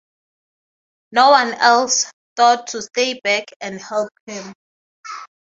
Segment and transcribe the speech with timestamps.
[1.11, 4.51] No one else thought to stay back and help him.